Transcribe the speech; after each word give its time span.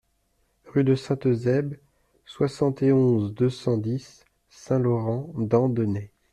Rue 0.65 0.83
de 0.83 0.95
Saint-Eusèbe, 0.95 1.77
soixante 2.25 2.81
et 2.81 2.91
onze, 2.91 3.35
deux 3.35 3.51
cent 3.51 3.77
dix 3.77 4.25
Saint-Laurent-d'Andenay 4.49 6.09